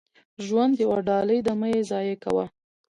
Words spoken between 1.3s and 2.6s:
ده، مه یې ضایع کوه.